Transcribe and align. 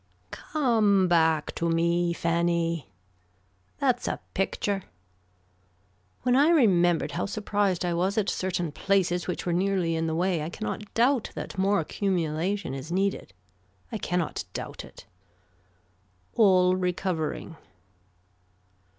Come 0.31 1.07
back 1.07 1.53
to 1.53 1.69
me 1.69 2.11
Fanny. 2.11 2.89
That's 3.77 4.07
a 4.07 4.19
picture. 4.33 4.85
When 6.23 6.35
I 6.35 6.49
remembered 6.49 7.11
how 7.11 7.27
surprised 7.27 7.85
I 7.85 7.93
was 7.93 8.17
at 8.17 8.27
certain 8.27 8.71
places 8.71 9.27
which 9.27 9.45
were 9.45 9.53
nearly 9.53 9.95
in 9.95 10.07
the 10.07 10.15
way 10.15 10.41
I 10.41 10.49
cannot 10.49 10.91
doubt 10.95 11.29
that 11.35 11.59
more 11.59 11.79
accumulation 11.79 12.73
is 12.73 12.91
needed. 12.91 13.31
I 13.91 13.99
cannot 13.99 14.43
doubt 14.53 14.83
it. 14.83 15.05
All 16.33 16.75
recovering. 16.75 17.57